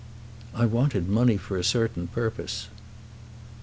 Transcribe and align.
"I 0.55 0.65
wanted 0.65 1.07
money 1.07 1.37
for 1.37 1.57
a 1.57 1.63
certain 1.63 2.07
purpose." 2.07 2.69